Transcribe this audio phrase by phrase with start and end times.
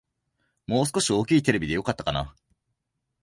[0.65, 2.33] もう少し大きいテレビでよかったかな